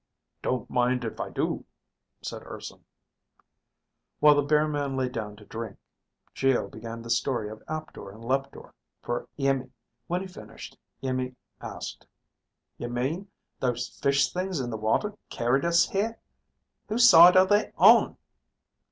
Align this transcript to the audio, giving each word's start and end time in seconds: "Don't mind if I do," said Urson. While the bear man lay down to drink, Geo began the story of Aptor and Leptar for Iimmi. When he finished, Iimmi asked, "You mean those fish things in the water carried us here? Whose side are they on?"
"Don't 0.41 0.67
mind 0.67 1.05
if 1.05 1.19
I 1.19 1.29
do," 1.29 1.63
said 2.23 2.41
Urson. 2.43 2.85
While 4.19 4.33
the 4.33 4.41
bear 4.41 4.67
man 4.67 4.97
lay 4.97 5.09
down 5.09 5.35
to 5.35 5.45
drink, 5.45 5.77
Geo 6.33 6.67
began 6.67 7.03
the 7.03 7.11
story 7.11 7.51
of 7.51 7.61
Aptor 7.67 8.09
and 8.09 8.23
Leptar 8.25 8.73
for 9.03 9.27
Iimmi. 9.37 9.69
When 10.07 10.21
he 10.21 10.27
finished, 10.27 10.75
Iimmi 11.03 11.35
asked, 11.61 12.07
"You 12.79 12.89
mean 12.89 13.29
those 13.59 13.89
fish 13.89 14.33
things 14.33 14.59
in 14.59 14.71
the 14.71 14.75
water 14.75 15.13
carried 15.29 15.65
us 15.65 15.87
here? 15.87 16.17
Whose 16.89 17.07
side 17.07 17.37
are 17.37 17.45
they 17.45 17.71
on?" 17.77 18.17